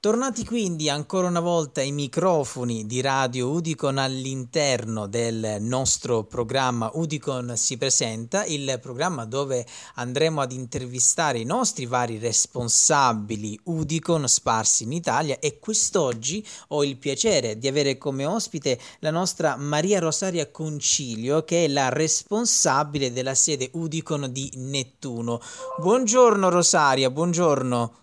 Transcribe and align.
Tornati 0.00 0.46
quindi 0.46 0.88
ancora 0.88 1.28
una 1.28 1.40
volta 1.40 1.82
ai 1.82 1.92
microfoni 1.92 2.86
di 2.86 3.02
Radio 3.02 3.50
Udicon 3.50 3.98
all'interno 3.98 5.06
del 5.06 5.58
nostro 5.60 6.24
programma 6.24 6.90
Udicon 6.94 7.52
si 7.54 7.76
presenta, 7.76 8.46
il 8.46 8.78
programma 8.80 9.26
dove 9.26 9.66
andremo 9.96 10.40
ad 10.40 10.52
intervistare 10.52 11.40
i 11.40 11.44
nostri 11.44 11.84
vari 11.84 12.16
responsabili 12.16 13.60
Udicon 13.64 14.26
sparsi 14.26 14.84
in 14.84 14.92
Italia 14.92 15.38
e 15.38 15.58
quest'oggi 15.58 16.42
ho 16.68 16.82
il 16.82 16.96
piacere 16.96 17.58
di 17.58 17.68
avere 17.68 17.98
come 17.98 18.24
ospite 18.24 18.80
la 19.00 19.10
nostra 19.10 19.56
Maria 19.56 19.98
Rosaria 19.98 20.50
Concilio 20.50 21.44
che 21.44 21.66
è 21.66 21.68
la 21.68 21.90
responsabile 21.90 23.12
della 23.12 23.34
sede 23.34 23.68
Udicon 23.74 24.32
di 24.32 24.50
Nettuno. 24.54 25.42
Buongiorno 25.78 26.48
Rosaria, 26.48 27.10
buongiorno. 27.10 28.00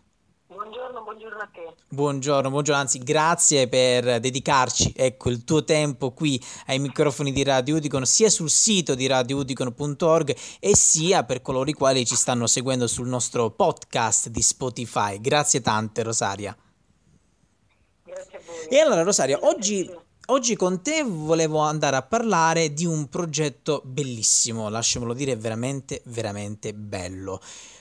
Buongiorno, 1.90 2.50
buongiorno, 2.50 2.82
anzi 2.82 2.98
grazie 2.98 3.68
per 3.68 4.20
dedicarci 4.20 4.94
ecco, 4.95 5.30
il 5.30 5.44
tuo 5.44 5.64
tempo 5.64 6.12
qui 6.12 6.44
ai 6.66 6.80
microfoni 6.80 7.32
di 7.32 7.44
Radio 7.44 7.76
Udicon 7.76 8.05
sia 8.05 8.30
sul 8.30 8.50
sito 8.50 8.95
di 8.95 9.05
radioudicon.org 9.05 10.36
e 10.59 10.76
sia 10.76 11.23
per 11.26 11.44
coloro 11.44 11.70
i 11.70 11.73
quali 11.73 12.05
ci 12.05 12.16
stanno 12.16 12.48
seguendo 12.48 12.88
sul 12.88 13.08
nostro 13.08 13.52
podcast 13.52 14.30
di 14.30 14.42
Spotify. 14.42 15.22
Grazie 15.22 15.62
tante 15.62 16.02
Rosaria. 16.02 16.58
Grazie 18.04 18.38
a 18.38 18.42
voi. 18.44 18.67
E 18.70 18.80
allora 18.80 19.04
Rosaria, 19.04 19.38
oggi 19.42 20.06
Oggi 20.30 20.58
con 20.58 20.81
te 20.81 21.04
volevo 21.04 21.59
andare 21.59 21.95
a 21.95 22.02
parlare 22.02 22.73
di 22.73 22.86
un 22.86 23.08
progetto 23.08 23.81
bellissimo, 23.86 24.67
lasciamelo 24.67 25.14
dire 25.14 25.38
veramente, 25.38 26.02
veramente 26.08 26.73
bello. 26.73 27.40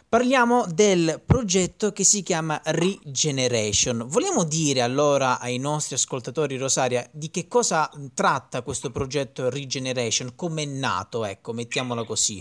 Parliamo 0.09 0.67
del 0.69 1.21
progetto 1.27 1.91
che 1.91 2.05
si 2.05 2.23
chiama 2.23 2.61
Regeneration. 2.65 4.05
Vogliamo 4.07 4.45
dire 4.45 4.81
allora 4.81 5.41
ai 5.41 5.59
nostri 5.59 5.97
ascoltatori, 5.97 6.57
Rosaria, 6.57 7.05
di 7.11 7.29
che 7.29 7.49
cosa 7.49 7.91
tratta 8.15 8.63
questo 8.63 8.93
progetto 8.93 9.51
Regeneration? 9.51 10.37
Come 10.37 10.63
è 10.63 10.65
nato? 10.65 11.25
Ecco, 11.25 11.53
mettiamola 11.53 12.05
così. 12.05 12.41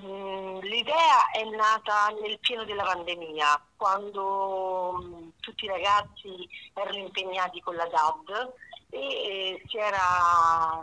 Mm, 0.00 0.60
l'idea 0.60 1.30
è 1.34 1.44
nata 1.54 2.08
nel 2.22 2.38
pieno 2.40 2.64
della 2.64 2.84
pandemia, 2.84 3.62
quando 3.76 5.02
mm, 5.02 5.28
tutti 5.40 5.66
i 5.66 5.68
ragazzi 5.68 6.48
erano 6.72 6.96
impegnati 6.96 7.60
con 7.60 7.74
la 7.74 7.84
DAD 7.84 8.52
e 8.88 9.62
si 9.68 9.76
era, 9.76 10.80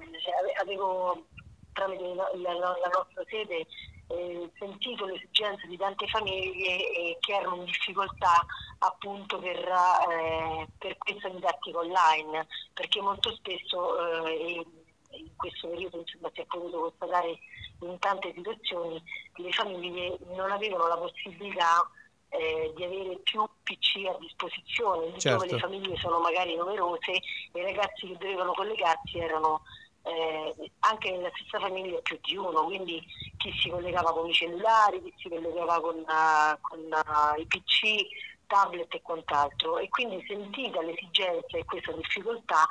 avevo 0.61 1.25
tramite 1.73 2.03
la, 2.13 2.29
la, 2.35 2.53
la 2.53 2.91
nostra 2.93 3.23
sede 3.27 3.65
eh, 4.07 4.49
sentito 4.57 5.05
l'esigenza 5.05 5.65
di 5.67 5.77
tante 5.77 6.07
famiglie 6.07 7.17
che 7.19 7.33
erano 7.33 7.57
in 7.57 7.65
difficoltà 7.65 8.45
appunto 8.79 9.39
per, 9.39 9.57
eh, 9.57 10.67
per 10.77 10.97
questa 10.97 11.29
didattica 11.29 11.79
online, 11.79 12.47
perché 12.73 13.01
molto 13.01 13.33
spesso 13.35 14.27
eh, 14.27 14.65
in 15.11 15.35
questo 15.35 15.67
periodo 15.69 15.99
insomma, 15.99 16.29
si 16.33 16.41
è 16.41 16.45
potuto 16.45 16.79
constatare 16.79 17.39
in 17.81 17.99
tante 17.99 18.33
situazioni 18.33 19.01
le 19.35 19.51
famiglie 19.51 20.17
non 20.35 20.51
avevano 20.51 20.87
la 20.87 20.97
possibilità 20.97 21.87
eh, 22.29 22.73
di 22.75 22.83
avere 22.83 23.19
più 23.23 23.47
PC 23.63 24.05
a 24.07 24.17
disposizione, 24.19 25.17
certo. 25.19 25.45
dove 25.45 25.51
le 25.51 25.59
famiglie 25.59 25.95
sono 25.97 26.19
magari 26.19 26.55
numerose 26.55 27.11
e 27.11 27.21
i 27.53 27.61
ragazzi 27.61 28.07
che 28.07 28.17
dovevano 28.17 28.53
collegarsi 28.53 29.19
erano 29.19 29.61
eh, 30.03 30.71
anche 30.79 31.11
nella 31.11 31.31
stessa 31.35 31.59
famiglia 31.59 31.99
più 31.99 32.17
di 32.21 32.35
uno, 32.35 32.63
quindi 32.63 33.01
chi 33.37 33.51
si 33.59 33.69
collegava 33.69 34.11
con 34.11 34.27
i 34.27 34.33
cellulari, 34.33 35.01
chi 35.01 35.13
si 35.17 35.29
collegava 35.29 35.79
con, 35.79 35.95
uh, 35.95 36.57
con 36.61 36.79
uh, 36.79 37.39
i 37.39 37.45
PC, 37.45 38.05
tablet 38.47 38.93
e 38.93 39.01
quant'altro. 39.01 39.77
E 39.77 39.89
quindi 39.89 40.23
sentita 40.27 40.81
l'esigenza 40.81 41.57
e 41.57 41.65
questa 41.65 41.91
difficoltà, 41.93 42.65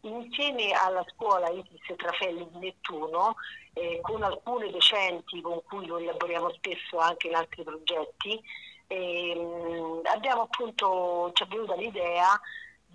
insieme 0.00 0.72
alla 0.72 1.04
scuola 1.14 1.50
Isis 1.50 1.96
Trafelli 1.96 2.48
di 2.52 2.58
Nettuno, 2.58 3.36
eh, 3.72 3.98
con 4.02 4.22
alcune 4.22 4.70
docenti 4.70 5.40
con 5.40 5.60
cui 5.64 5.86
collaboriamo 5.86 6.50
spesso 6.52 6.98
anche 6.98 7.28
in 7.28 7.34
altri 7.34 7.62
progetti, 7.62 8.40
ehm, 8.86 10.00
abbiamo 10.04 10.42
appunto, 10.42 11.30
ci 11.34 11.42
è 11.42 11.46
venuta 11.46 11.74
l'idea 11.74 12.40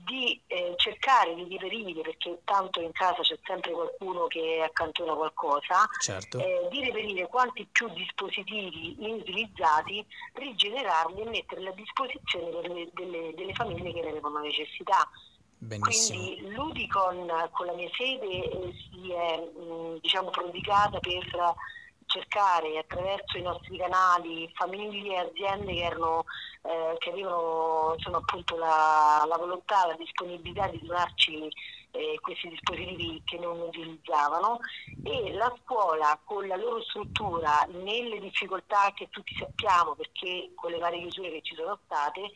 di 0.05 0.39
eh, 0.47 0.73
cercare 0.77 1.33
di 1.35 1.57
reperire, 1.57 2.01
perché 2.01 2.39
tanto 2.43 2.81
in 2.81 2.91
casa 2.91 3.21
c'è 3.21 3.37
sempre 3.43 3.71
qualcuno 3.71 4.27
che 4.27 4.61
accantona 4.63 5.13
qualcosa, 5.13 5.87
certo. 5.99 6.39
eh, 6.39 6.67
di 6.69 6.83
reperire 6.83 7.27
quanti 7.27 7.67
più 7.71 7.87
dispositivi 7.89 8.95
inutilizzati, 9.03 10.05
rigenerarli 10.33 11.21
e 11.21 11.29
metterli 11.29 11.67
a 11.67 11.73
disposizione 11.73 12.67
le, 12.67 12.89
delle, 12.93 13.33
delle, 13.35 13.53
famiglie 13.53 13.93
che 13.93 14.01
ne 14.01 14.09
avevano 14.09 14.39
necessità. 14.39 15.09
Benissimo. 15.57 16.23
Quindi 16.23 16.53
l'Udicon 16.53 17.49
con 17.51 17.67
la 17.67 17.73
mia 17.73 17.89
sede 17.95 18.25
eh, 18.25 18.73
si 18.89 19.11
è 19.11 19.37
mh, 19.37 19.99
diciamo, 20.01 20.29
prodigata 20.31 20.99
per 20.99 21.53
cercare 22.11 22.77
attraverso 22.77 23.37
i 23.37 23.41
nostri 23.41 23.77
canali 23.77 24.51
famiglie 24.53 25.15
e 25.15 25.19
aziende 25.19 25.73
che, 25.73 25.81
erano, 25.81 26.25
eh, 26.63 26.95
che 26.99 27.09
avevano 27.09 27.93
insomma, 27.95 28.17
appunto 28.17 28.57
la, 28.57 29.23
la, 29.25 29.37
volontà, 29.37 29.87
la 29.87 29.95
disponibilità 29.95 30.67
di 30.67 30.81
donarci 30.83 31.49
eh, 31.91 32.19
questi 32.21 32.49
dispositivi 32.49 33.21
che 33.25 33.37
non 33.37 33.59
utilizzavano. 33.61 34.59
E 35.03 35.33
la 35.33 35.53
scuola 35.63 36.19
con 36.25 36.45
la 36.47 36.57
loro 36.57 36.81
struttura 36.83 37.65
nelle 37.69 38.19
difficoltà 38.19 38.91
che 38.93 39.07
tutti 39.09 39.33
sappiamo 39.39 39.95
perché 39.95 40.51
con 40.55 40.71
le 40.71 40.79
varie 40.79 40.99
chiusure 40.99 41.31
che 41.31 41.41
ci 41.41 41.55
sono 41.55 41.79
state 41.85 42.31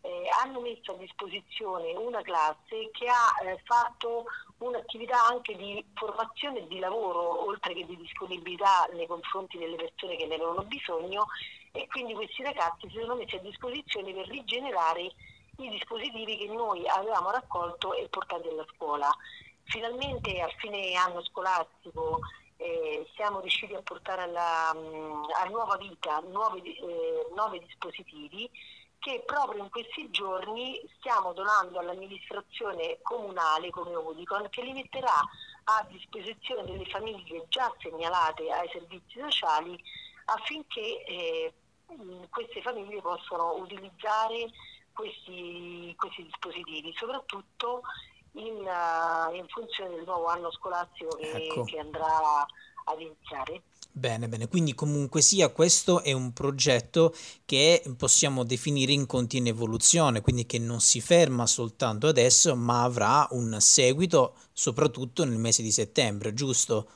eh, 0.00 0.28
hanno 0.42 0.60
messo 0.60 0.92
a 0.92 0.96
disposizione 0.96 1.94
una 1.94 2.22
classe 2.22 2.90
che 2.92 3.06
ha 3.08 3.44
eh, 3.44 3.60
fatto 3.64 4.24
un'attività 4.58 5.26
anche 5.26 5.56
di 5.56 5.84
formazione 5.94 6.60
e 6.60 6.66
di 6.66 6.78
lavoro, 6.78 7.46
oltre 7.46 7.74
che 7.74 7.86
di 7.86 7.96
disponibilità 7.96 8.88
nei 8.92 9.06
confronti 9.06 9.58
delle 9.58 9.76
persone 9.76 10.16
che 10.16 10.26
ne 10.26 10.34
avevano 10.34 10.62
bisogno 10.62 11.26
e 11.72 11.86
quindi 11.86 12.14
questi 12.14 12.42
ragazzi 12.42 12.88
si 12.88 12.98
sono 13.00 13.14
messi 13.14 13.36
a 13.36 13.40
disposizione 13.40 14.12
per 14.12 14.26
rigenerare 14.28 15.12
i 15.58 15.68
dispositivi 15.68 16.36
che 16.36 16.46
noi 16.46 16.86
avevamo 16.88 17.30
raccolto 17.30 17.94
e 17.94 18.08
portati 18.08 18.48
alla 18.48 18.66
scuola. 18.74 19.10
Finalmente 19.64 20.40
a 20.40 20.48
fine 20.58 20.94
anno 20.94 21.22
scolastico 21.24 22.20
eh, 22.56 23.06
siamo 23.14 23.40
riusciti 23.40 23.74
a 23.74 23.82
portare 23.82 24.22
alla, 24.22 24.72
mm, 24.74 25.24
a 25.40 25.44
nuova 25.48 25.76
vita 25.76 26.20
nuovi, 26.28 26.74
eh, 26.74 27.26
nuovi 27.34 27.60
dispositivi 27.60 28.50
che 28.98 29.22
proprio 29.24 29.62
in 29.62 29.70
questi 29.70 30.10
giorni 30.10 30.80
stiamo 30.98 31.32
donando 31.32 31.78
all'amministrazione 31.78 32.98
comunale 33.02 33.70
come 33.70 33.94
Udicon 33.94 34.48
che 34.50 34.62
li 34.62 34.72
metterà 34.72 35.18
a 35.64 35.86
disposizione 35.88 36.64
delle 36.64 36.86
famiglie 36.86 37.44
già 37.48 37.72
segnalate 37.78 38.50
ai 38.50 38.68
servizi 38.72 39.20
sociali 39.20 39.78
affinché 40.26 41.04
eh, 41.04 41.52
queste 42.30 42.60
famiglie 42.62 43.00
possano 43.00 43.54
utilizzare 43.54 44.50
questi, 44.92 45.94
questi 45.96 46.24
dispositivi, 46.24 46.92
soprattutto 46.96 47.82
in, 48.32 48.56
uh, 48.56 49.34
in, 49.34 49.46
funzione 49.48 49.94
del 49.94 50.04
nuovo 50.04 50.26
anno 50.26 50.50
scolastico 50.50 51.16
che, 51.16 51.30
ecco. 51.30 51.64
che 51.64 51.78
andrà 51.78 52.46
ad 52.84 53.00
iniziare. 53.00 53.62
Bene, 53.98 54.28
bene, 54.28 54.46
quindi 54.46 54.76
comunque 54.76 55.20
sia 55.20 55.50
questo 55.50 56.04
è 56.04 56.12
un 56.12 56.32
progetto 56.32 57.12
che 57.44 57.82
possiamo 57.96 58.44
definire 58.44 58.92
in 58.92 59.06
continua 59.06 59.50
evoluzione, 59.50 60.20
quindi 60.20 60.46
che 60.46 60.60
non 60.60 60.78
si 60.78 61.00
ferma 61.00 61.46
soltanto 61.46 62.06
adesso, 62.06 62.54
ma 62.54 62.84
avrà 62.84 63.26
un 63.32 63.56
seguito 63.58 64.36
soprattutto 64.52 65.24
nel 65.24 65.38
mese 65.38 65.62
di 65.62 65.72
settembre, 65.72 66.32
giusto? 66.32 66.86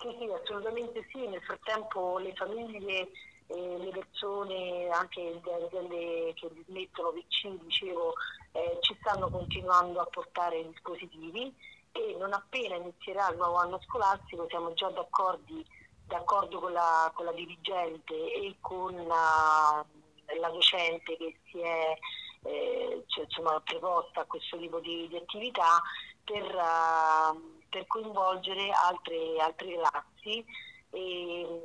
Sì, 0.00 0.08
sì, 0.18 0.30
assolutamente 0.32 1.06
sì, 1.12 1.26
nel 1.26 1.42
frattempo 1.42 2.16
le 2.16 2.32
famiglie 2.34 3.10
e 3.46 3.76
le 3.76 3.90
persone 3.90 4.88
anche 4.88 5.42
delle, 5.70 6.32
che 6.36 6.48
dismettono 6.54 7.12
PC, 7.12 7.62
dicevo, 7.64 8.14
eh, 8.52 8.78
ci 8.80 8.96
stanno 9.00 9.28
continuando 9.28 10.00
a 10.00 10.06
portare 10.06 10.66
dispositivi 10.66 11.54
e 11.92 12.16
non 12.18 12.32
appena 12.32 12.76
inizierà 12.76 13.28
il 13.28 13.36
nuovo 13.36 13.56
anno 13.56 13.78
scolastico 13.84 14.46
siamo 14.48 14.72
già 14.72 14.88
d'accordo, 14.88 15.52
d'accordo 16.10 16.58
con, 16.58 16.72
la, 16.72 17.10
con 17.14 17.24
la 17.24 17.32
dirigente 17.32 18.14
e 18.14 18.56
con 18.60 18.94
la, 19.06 19.84
la 20.38 20.48
docente 20.50 21.16
che 21.16 21.38
si 21.50 21.60
è 21.60 21.96
eh, 22.42 23.04
cioè, 23.06 23.24
insomma, 23.24 23.60
preposta 23.60 24.22
a 24.22 24.24
questo 24.24 24.58
tipo 24.58 24.80
di, 24.80 25.06
di 25.08 25.16
attività 25.16 25.80
per, 26.24 26.42
uh, 26.42 27.62
per, 27.68 27.86
coinvolgere 27.86 28.70
altre, 28.70 29.36
altre 29.38 29.76
classi 29.78 30.44
e 30.90 31.60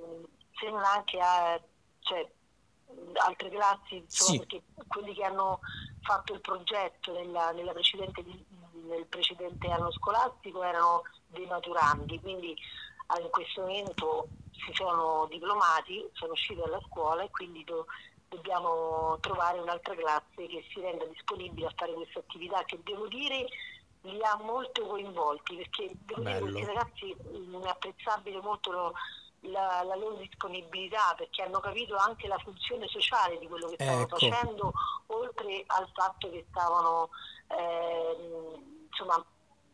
se 0.53 0.69
non 0.69 0.83
anche 0.83 1.19
a, 1.19 1.59
cioè, 2.01 2.29
altre 3.25 3.49
classi, 3.49 3.95
insomma, 3.95 4.31
sì. 4.31 4.37
perché 4.37 4.63
quelli 4.87 5.13
che 5.13 5.23
hanno 5.23 5.59
fatto 6.01 6.33
il 6.33 6.41
progetto 6.41 7.13
nella, 7.13 7.51
nella 7.51 7.71
precedente 7.71 8.23
nel 8.87 9.05
precedente 9.05 9.69
anno 9.69 9.91
scolastico 9.91 10.63
erano 10.63 11.03
dei 11.27 11.45
maturandi, 11.45 12.19
quindi 12.19 12.55
in 13.19 13.29
questo 13.29 13.61
momento 13.61 14.27
si 14.51 14.73
sono 14.73 15.27
diplomati, 15.29 16.07
sono 16.13 16.31
usciti 16.31 16.59
dalla 16.59 16.81
scuola 16.87 17.23
e 17.23 17.29
quindi 17.29 17.63
do, 17.63 17.85
dobbiamo 18.29 19.17
trovare 19.19 19.59
un'altra 19.59 19.95
classe 19.95 20.47
che 20.47 20.65
si 20.69 20.79
renda 20.79 21.05
disponibile 21.05 21.67
a 21.67 21.73
fare 21.75 21.93
questa 21.93 22.19
attività 22.19 22.63
che 22.63 22.79
devo 22.83 23.07
dire 23.07 23.45
li 24.01 24.23
ha 24.23 24.37
molto 24.43 24.85
coinvolti 24.85 25.55
perché 25.55 25.91
devo 26.05 26.21
Bello. 26.21 26.45
dire 26.45 26.51
questi 26.51 26.65
ragazzi 26.65 27.15
è 27.63 27.67
apprezzabile 27.67 28.39
molto 28.41 28.71
lo, 28.71 28.93
la, 29.41 29.83
la, 29.83 29.95
loro 29.95 30.15
disponibilità 30.15 31.13
perché 31.17 31.41
hanno 31.41 31.59
capito 31.59 31.95
anche 31.95 32.27
la 32.27 32.37
funzione 32.37 32.87
sociale 32.87 33.39
di 33.39 33.47
quello 33.47 33.67
che 33.67 33.75
stavano 33.79 34.03
ecco. 34.03 34.17
facendo 34.17 34.73
oltre 35.07 35.63
al 35.67 35.89
fatto 35.93 36.29
che 36.29 36.45
stavano 36.49 37.09
eh, 37.47 38.74
insomma 38.95 39.25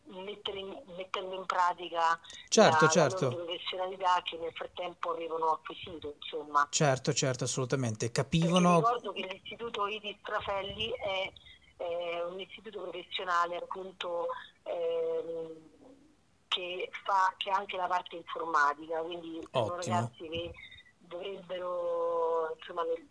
in, 0.06 0.84
mettendo 0.98 1.36
in 1.36 1.46
pratica 1.46 2.20
certo, 2.50 2.86
la, 2.86 2.92
certo. 2.92 3.30
la 3.30 3.36
professionalità 3.36 4.22
che 4.24 4.38
nel 4.38 4.52
frattempo 4.54 5.12
avevano 5.12 5.52
acquisito 5.52 6.16
insomma. 6.20 6.68
certo 6.70 7.14
certo 7.14 7.44
assolutamente 7.44 8.12
capivano 8.12 8.82
perché 8.82 8.96
ricordo 8.96 9.12
che 9.14 9.28
l'istituto 9.32 9.88
Idi 9.88 10.18
Strafelli 10.22 10.92
è, 10.92 11.32
è 11.78 12.24
un 12.24 12.40
istituto 12.40 12.82
professionale 12.82 13.58
appunto 13.58 14.28
eh, 14.64 15.62
che 16.48 16.90
fa 17.06 17.34
che 17.38 17.50
anche 17.50 17.78
la 17.78 17.88
parte 17.88 18.18
informatica, 18.18 19.00
quindi 19.00 19.40
sono 19.52 19.76
ragazzi 19.76 20.28
che 20.28 20.52
dovrebbero 20.98 22.54
insomma, 22.58 22.84
nel, 22.84 23.08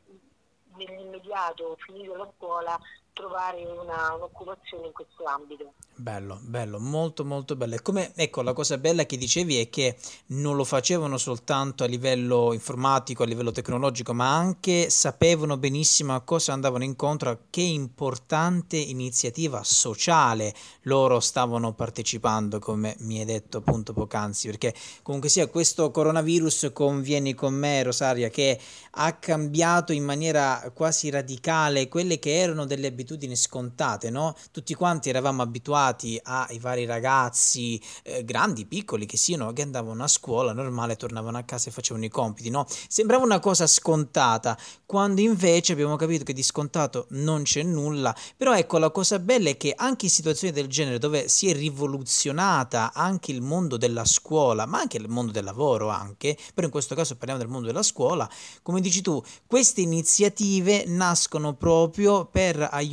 nell'immediato 0.76 1.76
finito 1.78 2.16
la 2.16 2.30
scuola 2.36 2.78
trovare 3.20 3.64
una, 3.64 4.14
un'occupazione 4.14 4.86
in 4.86 4.92
questo 4.92 5.24
ambito. 5.24 5.72
Bello, 5.94 6.38
bello, 6.42 6.80
molto 6.80 7.26
molto 7.26 7.56
bello. 7.56 7.74
E 7.74 7.82
come, 7.82 8.12
ecco, 8.14 8.40
la 8.40 8.54
cosa 8.54 8.78
bella 8.78 9.04
che 9.04 9.18
dicevi 9.18 9.60
è 9.60 9.68
che 9.68 9.96
non 10.28 10.56
lo 10.56 10.64
facevano 10.64 11.18
soltanto 11.18 11.84
a 11.84 11.86
livello 11.86 12.54
informatico, 12.54 13.22
a 13.22 13.26
livello 13.26 13.52
tecnologico, 13.52 14.14
ma 14.14 14.34
anche 14.34 14.88
sapevano 14.88 15.58
benissimo 15.58 16.14
a 16.14 16.22
cosa 16.22 16.54
andavano 16.54 16.84
incontro, 16.84 17.30
a 17.30 17.38
che 17.50 17.60
importante 17.60 18.78
iniziativa 18.78 19.62
sociale 19.62 20.54
loro 20.82 21.20
stavano 21.20 21.74
partecipando, 21.74 22.58
come 22.58 22.96
mi 23.00 23.18
hai 23.18 23.26
detto 23.26 23.58
appunto 23.58 23.92
poc'anzi, 23.92 24.48
perché 24.48 24.74
comunque 25.02 25.28
sia 25.28 25.48
questo 25.48 25.90
coronavirus, 25.90 26.70
convieni 26.72 27.34
con 27.34 27.52
me 27.52 27.82
Rosaria, 27.82 28.30
che 28.30 28.58
ha 28.92 29.12
cambiato 29.18 29.92
in 29.92 30.04
maniera 30.04 30.70
quasi 30.72 31.10
radicale 31.10 31.88
quelle 31.88 32.18
che 32.18 32.38
erano 32.38 32.64
delle 32.64 32.86
abitudini 32.86 33.08
scontate, 33.34 34.10
no? 34.10 34.34
Tutti 34.50 34.74
quanti 34.74 35.08
eravamo 35.08 35.42
abituati 35.42 36.20
ai 36.22 36.58
vari 36.58 36.84
ragazzi, 36.84 37.80
eh, 38.02 38.24
grandi, 38.24 38.66
piccoli 38.66 39.06
che 39.06 39.16
siano, 39.16 39.52
che 39.52 39.62
andavano 39.62 40.04
a 40.04 40.08
scuola 40.08 40.52
normale, 40.52 40.96
tornavano 40.96 41.38
a 41.38 41.42
casa 41.42 41.68
e 41.68 41.72
facevano 41.72 42.04
i 42.04 42.08
compiti, 42.08 42.50
no? 42.50 42.66
Sembrava 42.88 43.24
una 43.24 43.40
cosa 43.40 43.66
scontata, 43.66 44.56
quando 44.86 45.20
invece 45.20 45.72
abbiamo 45.72 45.96
capito 45.96 46.24
che 46.24 46.32
di 46.32 46.42
scontato 46.42 47.06
non 47.10 47.42
c'è 47.42 47.62
nulla. 47.62 48.14
Però 48.36 48.54
ecco, 48.54 48.78
la 48.78 48.90
cosa 48.90 49.18
bella 49.18 49.50
è 49.50 49.56
che 49.56 49.72
anche 49.74 50.06
in 50.06 50.10
situazioni 50.10 50.52
del 50.52 50.66
genere 50.68 50.98
dove 50.98 51.28
si 51.28 51.48
è 51.48 51.54
rivoluzionata 51.54 52.92
anche 52.92 53.32
il 53.32 53.40
mondo 53.40 53.76
della 53.76 54.04
scuola, 54.04 54.66
ma 54.66 54.80
anche 54.80 54.96
il 54.96 55.08
mondo 55.08 55.32
del 55.32 55.44
lavoro 55.44 55.88
anche, 55.88 56.36
però 56.54 56.66
in 56.66 56.72
questo 56.72 56.94
caso 56.94 57.16
parliamo 57.16 57.40
del 57.40 57.50
mondo 57.50 57.66
della 57.66 57.82
scuola, 57.82 58.28
come 58.62 58.80
dici 58.80 59.00
tu, 59.00 59.22
queste 59.46 59.80
iniziative 59.80 60.84
nascono 60.86 61.54
proprio 61.54 62.26
per 62.26 62.68
aiutare 62.70 62.89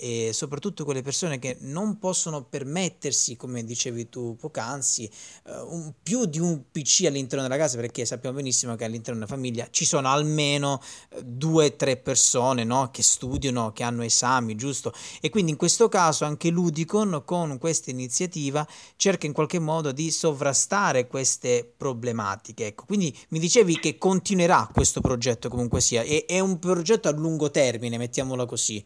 eh, 0.00 0.30
soprattutto 0.32 0.84
quelle 0.84 1.02
persone 1.02 1.38
che 1.38 1.56
non 1.60 1.98
possono 1.98 2.44
permettersi, 2.44 3.36
come 3.36 3.64
dicevi 3.64 4.08
tu 4.08 4.36
poc'anzi, 4.36 5.10
uh, 5.44 5.74
un, 5.74 5.92
più 6.02 6.26
di 6.26 6.38
un 6.38 6.70
PC 6.70 7.04
all'interno 7.06 7.42
della 7.42 7.56
casa, 7.56 7.76
perché 7.76 8.04
sappiamo 8.04 8.36
benissimo 8.36 8.76
che 8.76 8.84
all'interno 8.84 9.20
della 9.20 9.30
famiglia 9.30 9.68
ci 9.70 9.84
sono 9.84 10.08
almeno 10.08 10.80
uh, 11.10 11.20
due 11.22 11.66
o 11.66 11.76
tre 11.76 11.96
persone 11.96 12.64
no, 12.64 12.90
che 12.90 13.02
studiano, 13.02 13.72
che 13.72 13.82
hanno 13.82 14.02
esami, 14.02 14.54
giusto? 14.56 14.92
E 15.20 15.30
quindi 15.30 15.52
in 15.52 15.56
questo 15.56 15.88
caso 15.88 16.24
anche 16.24 16.50
l'Udicon 16.50 17.22
con 17.24 17.58
questa 17.58 17.90
iniziativa 17.90 18.66
cerca 18.96 19.26
in 19.26 19.32
qualche 19.32 19.58
modo 19.58 19.92
di 19.92 20.10
sovrastare 20.10 21.06
queste 21.06 21.70
problematiche. 21.76 22.66
Ecco, 22.66 22.84
quindi 22.86 23.16
mi 23.28 23.38
dicevi 23.38 23.78
che 23.78 23.98
continuerà 23.98 24.68
questo 24.72 25.00
progetto 25.00 25.48
comunque 25.48 25.80
sia, 25.80 26.02
e, 26.02 26.24
è 26.26 26.40
un 26.40 26.58
progetto 26.58 27.08
a 27.08 27.12
lungo 27.12 27.50
termine, 27.50 27.98
mettiamola 27.98 28.46
così. 28.46 28.84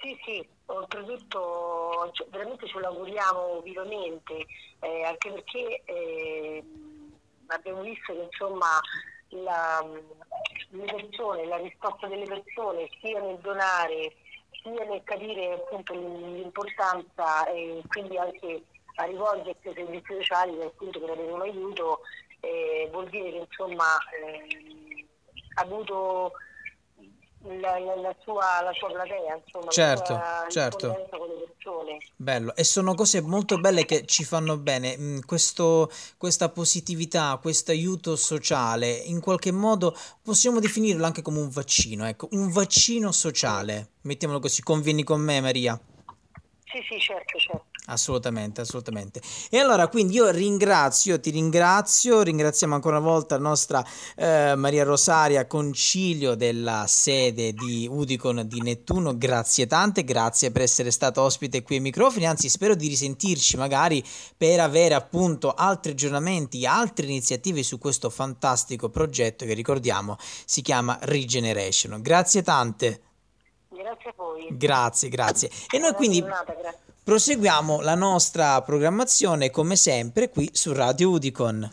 Sì, 0.00 0.18
sì, 0.24 0.48
oltretutto 0.66 2.10
cioè, 2.12 2.26
veramente 2.30 2.66
ce 2.66 2.78
lo 2.78 2.86
auguriamo 2.86 3.60
vivamente, 3.60 4.46
eh, 4.80 5.02
anche 5.04 5.30
perché 5.30 5.82
eh, 5.84 6.64
abbiamo 7.48 7.82
visto 7.82 8.14
che 8.14 8.22
insomma 8.22 8.80
la, 9.28 9.86
persone, 10.70 11.44
la 11.44 11.58
risposta 11.58 12.06
delle 12.06 12.24
persone 12.24 12.88
sia 13.00 13.20
nel 13.20 13.36
donare 13.40 14.16
sia 14.62 14.84
nel 14.84 15.02
capire 15.04 15.52
appunto 15.52 15.92
l'importanza 15.92 17.46
e 17.48 17.82
quindi 17.88 18.16
anche 18.16 18.62
a 18.96 19.04
rivolgersi 19.04 19.68
ai 19.68 19.74
servizi 19.74 20.14
sociali 20.14 20.62
appunto 20.62 20.98
per 20.98 21.10
avere 21.10 21.30
un 21.32 21.42
aiuto 21.42 22.00
eh, 22.40 22.88
vuol 22.90 23.08
dire 23.10 23.30
che 23.30 23.36
insomma 23.36 23.98
eh, 24.22 25.06
ha 25.56 25.60
avuto 25.62 26.32
la, 27.42 27.78
la, 27.78 28.14
sua, 28.22 28.60
la 28.62 28.72
sua 28.72 28.88
platea, 28.90 29.40
insomma, 29.42 29.70
certo, 29.70 30.12
la 30.12 30.46
sua 30.48 30.50
certo. 30.50 31.08
con 31.10 31.28
le 31.28 31.34
persone. 31.46 31.98
Bello, 32.16 32.54
e 32.54 32.64
sono 32.64 32.94
cose 32.94 33.22
molto 33.22 33.58
belle 33.58 33.84
che 33.86 34.04
ci 34.04 34.24
fanno 34.24 34.58
bene. 34.58 34.96
Mm, 34.96 35.18
questo, 35.26 35.90
questa 36.18 36.50
positività, 36.50 37.38
questo 37.40 37.70
aiuto 37.70 38.16
sociale, 38.16 38.90
in 38.90 39.20
qualche 39.20 39.52
modo 39.52 39.96
possiamo 40.22 40.60
definirlo 40.60 41.04
anche 41.04 41.22
come 41.22 41.38
un 41.40 41.48
vaccino, 41.48 42.06
ecco, 42.06 42.28
un 42.32 42.50
vaccino 42.50 43.10
sociale. 43.12 43.92
Mettiamolo 44.02 44.40
così, 44.40 44.62
convieni 44.62 45.02
con 45.02 45.20
me 45.20 45.40
Maria? 45.40 45.78
Sì, 46.64 46.78
sì, 46.88 47.00
certo, 47.00 47.38
certo. 47.38 47.69
Assolutamente, 47.86 48.60
assolutamente. 48.60 49.20
E 49.48 49.58
allora 49.58 49.88
quindi 49.88 50.14
io 50.14 50.30
ringrazio, 50.30 51.18
ti 51.18 51.30
ringrazio, 51.30 52.22
ringraziamo 52.22 52.74
ancora 52.74 52.98
una 52.98 53.08
volta 53.08 53.36
la 53.36 53.42
nostra 53.42 53.84
eh, 54.14 54.54
Maria 54.54 54.84
Rosaria 54.84 55.46
Concilio 55.46 56.34
della 56.34 56.84
sede 56.86 57.52
di 57.52 57.88
Udicon 57.90 58.46
di 58.46 58.60
Nettuno, 58.60 59.16
grazie 59.16 59.66
tante, 59.66 60.04
grazie 60.04 60.52
per 60.52 60.62
essere 60.62 60.90
stata 60.90 61.22
ospite 61.22 61.62
qui 61.62 61.76
ai 61.76 61.80
microfoni, 61.80 62.26
anzi 62.26 62.48
spero 62.48 62.74
di 62.76 62.86
risentirci 62.86 63.56
magari 63.56 64.04
per 64.36 64.60
avere 64.60 64.94
appunto 64.94 65.52
altri 65.52 65.92
aggiornamenti, 65.92 66.66
altre 66.66 67.06
iniziative 67.06 67.62
su 67.64 67.78
questo 67.78 68.08
fantastico 68.08 68.88
progetto 68.88 69.44
che 69.44 69.54
ricordiamo 69.54 70.16
si 70.44 70.62
chiama 70.62 70.96
Regeneration. 71.02 72.00
Grazie 72.00 72.42
tante. 72.42 73.00
Grazie 73.68 74.10
a 74.10 74.14
voi. 74.16 74.46
Grazie, 74.50 75.08
grazie. 75.08 75.50
E 75.70 75.78
noi 75.78 75.94
quindi... 75.94 76.20
Giornata, 76.20 76.52
grazie. 76.52 76.89
Proseguiamo 77.10 77.80
la 77.80 77.96
nostra 77.96 78.62
programmazione 78.62 79.50
come 79.50 79.74
sempre 79.74 80.30
qui 80.30 80.48
su 80.52 80.72
Radio 80.72 81.10
Udicon. 81.10 81.68